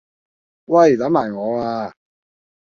[0.65, 1.93] 喂等埋我呀